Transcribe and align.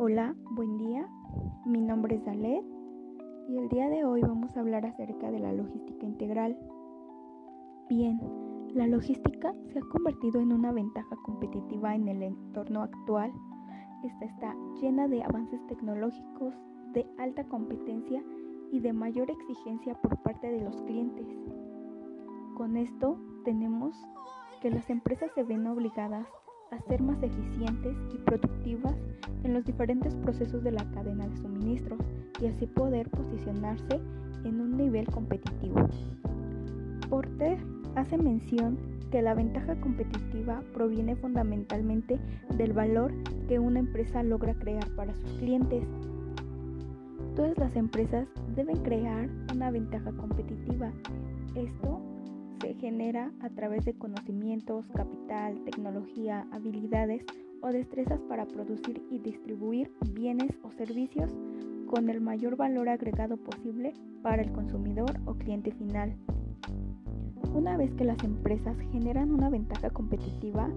Hola, 0.00 0.32
buen 0.52 0.78
día. 0.78 1.08
Mi 1.66 1.80
nombre 1.80 2.14
es 2.14 2.24
Dalet 2.24 2.64
y 3.48 3.58
el 3.58 3.68
día 3.68 3.88
de 3.88 4.04
hoy 4.04 4.20
vamos 4.20 4.56
a 4.56 4.60
hablar 4.60 4.86
acerca 4.86 5.28
de 5.32 5.40
la 5.40 5.52
logística 5.52 6.06
integral. 6.06 6.56
Bien, 7.88 8.20
la 8.74 8.86
logística 8.86 9.52
se 9.72 9.80
ha 9.80 9.82
convertido 9.90 10.40
en 10.40 10.52
una 10.52 10.70
ventaja 10.70 11.16
competitiva 11.24 11.96
en 11.96 12.06
el 12.06 12.22
entorno 12.22 12.82
actual. 12.82 13.32
Esta 14.04 14.24
está 14.24 14.54
llena 14.80 15.08
de 15.08 15.24
avances 15.24 15.66
tecnológicos, 15.66 16.54
de 16.92 17.04
alta 17.18 17.42
competencia 17.48 18.22
y 18.70 18.78
de 18.78 18.92
mayor 18.92 19.28
exigencia 19.32 20.00
por 20.00 20.16
parte 20.18 20.48
de 20.48 20.60
los 20.60 20.80
clientes. 20.82 21.26
Con 22.56 22.76
esto 22.76 23.18
tenemos 23.44 24.00
que 24.62 24.70
las 24.70 24.88
empresas 24.90 25.32
se 25.34 25.42
ven 25.42 25.66
obligadas 25.66 26.28
a 26.28 26.47
ser 26.88 27.02
más 27.02 27.22
eficientes 27.22 27.96
y 28.14 28.18
productivas 28.18 28.94
en 29.44 29.54
los 29.54 29.64
diferentes 29.64 30.14
procesos 30.16 30.62
de 30.62 30.72
la 30.72 30.84
cadena 30.92 31.28
de 31.28 31.36
suministros 31.36 32.00
y 32.40 32.46
así 32.46 32.66
poder 32.66 33.08
posicionarse 33.10 34.00
en 34.44 34.60
un 34.60 34.76
nivel 34.76 35.06
competitivo. 35.06 35.88
Porter 37.08 37.58
hace 37.94 38.18
mención 38.18 38.78
que 39.10 39.22
la 39.22 39.34
ventaja 39.34 39.74
competitiva 39.80 40.62
proviene 40.74 41.16
fundamentalmente 41.16 42.18
del 42.56 42.72
valor 42.72 43.12
que 43.48 43.58
una 43.58 43.80
empresa 43.80 44.22
logra 44.22 44.54
crear 44.54 44.86
para 44.94 45.14
sus 45.14 45.32
clientes. 45.38 45.84
Todas 47.34 47.56
las 47.56 47.76
empresas 47.76 48.28
deben 48.54 48.76
crear 48.82 49.28
una 49.54 49.70
ventaja 49.70 50.12
competitiva. 50.12 50.92
Esto 51.54 51.97
genera 52.78 53.32
a 53.40 53.50
través 53.50 53.84
de 53.84 53.94
conocimientos, 53.94 54.86
capital, 54.94 55.62
tecnología, 55.64 56.46
habilidades 56.52 57.24
o 57.60 57.68
destrezas 57.68 58.20
para 58.22 58.46
producir 58.46 59.02
y 59.10 59.18
distribuir 59.18 59.92
bienes 60.12 60.50
o 60.62 60.70
servicios 60.70 61.30
con 61.86 62.08
el 62.08 62.20
mayor 62.20 62.56
valor 62.56 62.88
agregado 62.88 63.36
posible 63.36 63.94
para 64.22 64.42
el 64.42 64.52
consumidor 64.52 65.18
o 65.24 65.34
cliente 65.34 65.72
final. 65.72 66.16
Una 67.54 67.76
vez 67.76 67.92
que 67.94 68.04
las 68.04 68.22
empresas 68.22 68.76
generan 68.92 69.32
una 69.32 69.48
ventaja 69.48 69.90
competitiva, 69.90 70.70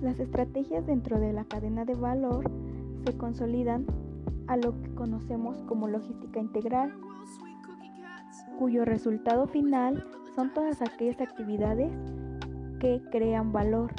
las 0.00 0.20
estrategias 0.20 0.86
dentro 0.86 1.18
de 1.18 1.32
la 1.32 1.44
cadena 1.44 1.84
de 1.84 1.94
valor 1.94 2.50
se 3.04 3.16
consolidan 3.16 3.86
a 4.46 4.56
lo 4.56 4.80
que 4.82 4.94
conocemos 4.94 5.62
como 5.62 5.88
logística 5.88 6.38
integral, 6.38 6.92
cuyo 8.58 8.84
resultado 8.84 9.46
final 9.46 10.04
son 10.34 10.52
todas 10.54 10.80
aquellas 10.80 11.20
actividades 11.20 11.92
que 12.80 13.02
crean 13.10 13.52
valor. 13.52 13.90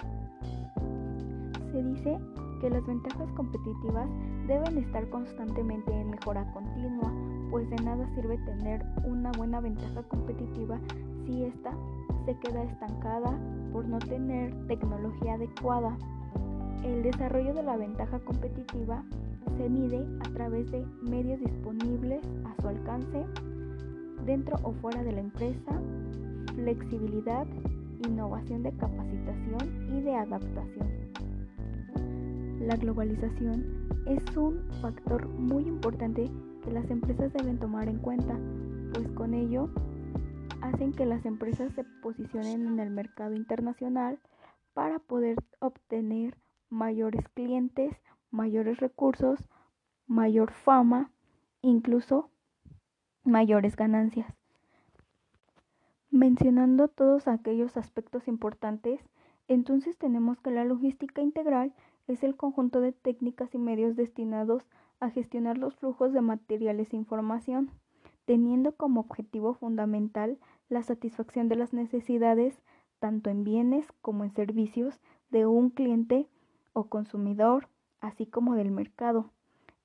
Se 1.72 1.84
dice 1.84 2.18
que 2.62 2.70
las 2.70 2.86
ventajas 2.86 3.32
competitivas 3.32 4.10
deben 4.48 4.78
estar 4.78 5.10
constantemente 5.10 5.92
en 5.92 6.12
mejora 6.12 6.52
continua, 6.54 7.12
pues 7.50 7.70
de 7.70 7.76
nada 7.78 8.08
sirve 8.16 8.38
tener 8.40 8.86
una 9.06 9.32
buena 9.38 9.60
ventaja 9.60 10.04
competitiva 10.04 10.80
si 11.26 11.44
ésta 11.44 11.72
se 12.26 12.38
queda 12.40 12.64
estancada 12.64 13.38
por 13.72 13.86
no 13.86 14.00
tener 14.00 14.54
tecnología 14.68 15.34
adecuada. 15.34 15.98
El 16.84 17.04
desarrollo 17.04 17.54
de 17.54 17.64
la 17.64 17.78
ventaja 17.78 18.20
competitiva 18.20 19.04
se 19.58 19.70
mide 19.70 20.06
a 20.22 20.34
través 20.34 20.72
de 20.72 20.86
medios 21.02 21.40
disponibles 21.40 22.22
a 22.46 22.62
su 22.62 22.68
alcance, 22.68 23.26
dentro 24.26 24.58
o 24.64 24.72
fuera 24.74 25.04
de 25.04 25.12
la 25.12 25.20
empresa, 25.20 25.80
flexibilidad, 26.64 27.46
innovación 28.08 28.64
de 28.64 28.72
capacitación 28.78 29.98
y 29.98 30.02
de 30.02 30.16
adaptación. 30.16 31.12
La 32.62 32.78
globalización 32.78 33.90
es 34.06 34.38
un 34.38 34.70
factor 34.82 35.28
muy 35.28 35.64
importante 35.64 36.32
que 36.64 36.72
las 36.72 36.90
empresas 36.90 37.34
deben 37.34 37.60
tomar 37.60 37.90
en 37.90 38.00
cuenta, 38.00 38.40
pues 38.94 39.10
con 39.10 39.34
ello 39.34 39.70
hacen 40.62 40.94
que 40.94 41.06
las 41.06 41.26
empresas 41.26 41.74
se 41.74 41.84
posicionen 42.02 42.66
en 42.66 42.80
el 42.80 42.90
mercado 42.90 43.36
internacional 43.36 44.18
para 44.74 45.00
poder 45.00 45.36
obtener 45.60 46.38
mayores 46.70 47.28
clientes, 47.34 47.94
mayores 48.32 48.80
recursos, 48.80 49.44
mayor 50.08 50.54
fama, 50.54 51.12
incluso 51.62 52.32
mayores 53.26 53.76
ganancias. 53.76 54.43
Mencionando 56.24 56.88
todos 56.88 57.28
aquellos 57.28 57.76
aspectos 57.76 58.30
importantes, 58.30 59.02
entonces 59.50 59.98
tenemos 59.98 60.40
que 60.40 60.52
la 60.52 60.64
logística 60.64 61.22
integral 61.22 61.74
es 62.08 62.24
el 62.24 62.38
conjunto 62.38 62.80
de 62.80 62.94
técnicas 62.94 63.54
y 63.54 63.58
medios 63.58 63.98
destinados 63.98 64.64
a 65.02 65.10
gestionar 65.10 65.58
los 65.58 65.76
flujos 65.76 66.14
de 66.14 66.22
materiales 66.22 66.94
e 66.94 66.96
información, 66.96 67.72
teniendo 68.24 68.72
como 68.78 69.02
objetivo 69.02 69.54
fundamental 69.54 70.40
la 70.70 70.82
satisfacción 70.82 71.50
de 71.50 71.58
las 71.58 71.74
necesidades 71.74 72.58
tanto 73.00 73.30
en 73.30 73.44
bienes 73.44 73.86
como 74.02 74.24
en 74.24 74.32
servicios 74.32 75.02
de 75.30 75.46
un 75.46 75.72
cliente 75.72 76.30
o 76.72 76.86
consumidor, 76.86 77.68
así 78.00 78.28
como 78.28 78.56
del 78.56 78.72
mercado. 78.72 79.30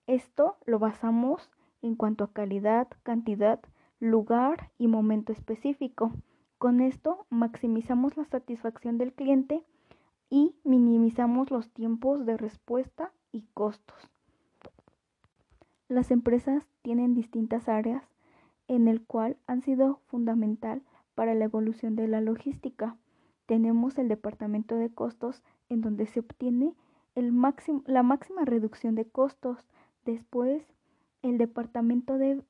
Esto 0.06 0.56
lo 0.66 0.78
basamos 0.78 1.50
en 1.82 1.96
cuanto 1.96 2.22
a 2.22 2.32
calidad, 2.32 2.86
cantidad, 3.02 3.58
lugar 3.98 4.70
y 4.78 4.86
momento 4.86 5.32
específico. 5.32 6.12
Con 6.58 6.80
esto 6.80 7.24
maximizamos 7.30 8.16
la 8.16 8.24
satisfacción 8.24 8.98
del 8.98 9.12
cliente 9.12 9.64
y 10.28 10.56
minimizamos 10.64 11.52
los 11.52 11.70
tiempos 11.70 12.26
de 12.26 12.36
respuesta 12.36 13.12
y 13.30 13.42
costos. 13.54 14.10
Las 15.86 16.10
empresas 16.10 16.66
tienen 16.82 17.14
distintas 17.14 17.68
áreas 17.68 18.02
en 18.66 18.88
el 18.88 19.02
cual 19.02 19.36
han 19.46 19.62
sido 19.62 20.00
fundamental 20.08 20.82
para 21.14 21.34
la 21.34 21.44
evolución 21.44 21.94
de 21.94 22.08
la 22.08 22.20
logística. 22.20 22.96
Tenemos 23.46 23.96
el 23.96 24.08
departamento 24.08 24.74
de 24.74 24.90
costos 24.90 25.44
en 25.68 25.80
donde 25.80 26.06
se 26.06 26.20
obtiene 26.20 26.74
la 27.14 28.02
máxima 28.02 28.44
reducción 28.44 28.96
de 28.96 29.04
costos. 29.04 29.64
Después, 30.04 30.66
el 31.22 31.38
departamento 31.38 32.18
de 32.18 32.42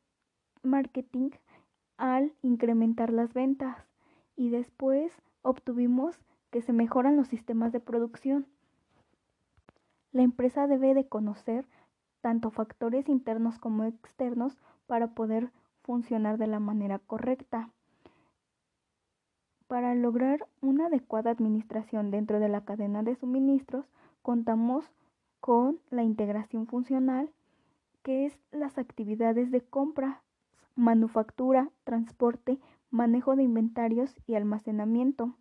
marketing 0.63 1.31
al 1.99 2.33
incrementar 2.43 3.13
las 3.13 3.35
ventas 3.35 3.88
y 4.39 4.51
después 4.51 5.13
obtuvimos 5.43 6.17
que 6.51 6.63
se 6.63 6.73
mejoran 6.73 7.17
los 7.17 7.27
sistemas 7.29 7.73
de 7.73 7.81
producción. 7.81 8.47
La 10.13 10.23
empresa 10.23 10.67
debe 10.69 10.95
de 10.95 11.07
conocer 11.07 11.67
tanto 12.21 12.51
factores 12.51 13.09
internos 13.09 13.59
como 13.59 13.85
externos 13.85 14.57
para 14.87 15.09
poder 15.09 15.51
funcionar 15.83 16.39
de 16.39 16.47
la 16.47 16.61
manera 16.61 17.01
correcta. 17.01 17.71
Para 19.67 19.95
lograr 19.97 20.47
una 20.63 20.87
adecuada 20.87 21.31
administración 21.31 22.11
dentro 22.11 22.39
de 22.39 22.49
la 22.49 22.65
cadena 22.65 23.03
de 23.03 23.17
suministros, 23.17 23.87
contamos 24.23 24.85
con 25.41 25.81
la 25.91 26.05
integración 26.05 26.67
funcional, 26.67 27.31
que 28.03 28.25
es 28.25 28.39
las 28.53 28.79
actividades 28.79 29.51
de 29.51 29.63
compra, 29.63 30.23
manufactura, 30.77 31.71
transporte, 31.85 32.59
manejo 32.91 33.37
de 33.37 33.43
inventarios 33.43 34.15
y 34.27 34.35
almacenamiento. 34.35 35.35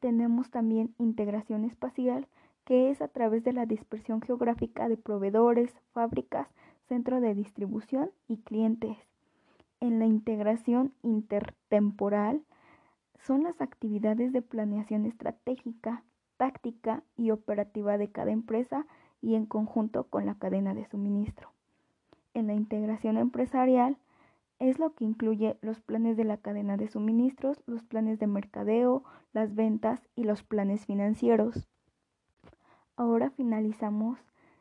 Tenemos 0.00 0.50
también 0.50 0.94
integración 0.98 1.64
espacial, 1.64 2.26
que 2.64 2.90
es 2.90 3.02
a 3.02 3.08
través 3.08 3.44
de 3.44 3.52
la 3.52 3.66
dispersión 3.66 4.20
geográfica 4.20 4.88
de 4.88 4.96
proveedores, 4.96 5.72
fábricas, 5.92 6.48
centro 6.88 7.20
de 7.20 7.34
distribución 7.34 8.10
y 8.28 8.38
clientes. 8.38 8.96
En 9.80 9.98
la 9.98 10.06
integración 10.06 10.92
intertemporal 11.02 12.42
son 13.26 13.42
las 13.42 13.60
actividades 13.60 14.32
de 14.32 14.42
planeación 14.42 15.06
estratégica, 15.06 16.02
táctica 16.36 17.02
y 17.16 17.30
operativa 17.30 17.98
de 17.98 18.10
cada 18.10 18.30
empresa 18.30 18.86
y 19.22 19.34
en 19.34 19.46
conjunto 19.46 20.04
con 20.04 20.26
la 20.26 20.34
cadena 20.34 20.74
de 20.74 20.86
suministro. 20.86 21.50
En 22.34 22.46
la 22.46 22.54
integración 22.54 23.18
empresarial 23.18 23.96
es 24.60 24.78
lo 24.78 24.94
que 24.94 25.04
incluye 25.04 25.56
los 25.62 25.80
planes 25.80 26.16
de 26.16 26.24
la 26.24 26.36
cadena 26.36 26.76
de 26.76 26.86
suministros, 26.86 27.62
los 27.66 27.82
planes 27.82 28.18
de 28.18 28.26
mercadeo, 28.26 29.02
las 29.32 29.54
ventas 29.54 30.06
y 30.14 30.24
los 30.24 30.42
planes 30.42 30.86
financieros. 30.86 31.66
Ahora 32.96 33.30
finalizamos 33.30 34.18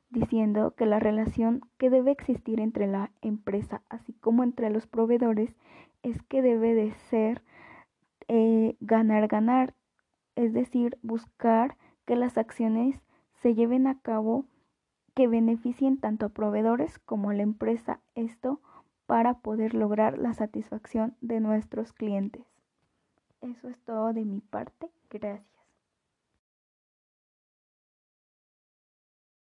diciendo 0.10 0.74
que 0.76 0.86
la 0.86 1.00
relación 1.00 1.62
que 1.78 1.90
debe 1.90 2.12
existir 2.12 2.60
entre 2.60 2.88
la 2.88 3.12
empresa 3.22 3.84
así 3.90 4.14
como 4.14 4.44
entre 4.44 4.70
los 4.70 4.88
proveedores 4.88 5.56
es 6.02 6.24
que 6.24 6.42
debe 6.42 6.74
de 6.74 6.92
ser 7.10 7.44
ganar-ganar, 8.80 9.70
eh, 9.70 9.74
es 10.46 10.54
decir, 10.54 10.98
buscar 11.02 11.78
que 12.06 12.16
las 12.16 12.38
acciones 12.38 13.02
se 13.42 13.56
lleven 13.56 13.88
a 13.88 14.00
cabo 14.00 14.46
que 15.16 15.28
beneficien 15.28 15.98
tanto 16.00 16.28
a 16.28 16.30
proveedores 16.30 17.00
como 17.00 17.32
a 17.32 17.34
la 17.34 17.44
empresa. 17.44 18.00
Esto 18.16 18.62
para 19.10 19.34
poder 19.34 19.74
lograr 19.74 20.20
la 20.20 20.36
satisfacción 20.36 21.16
de 21.20 21.40
nuestros 21.40 21.94
clientes. 21.94 22.46
Eso 23.42 23.68
es 23.68 23.80
todo 23.80 24.14
de 24.14 24.24
mi 24.24 24.40
parte. 24.40 24.92
Gracias. 25.10 25.59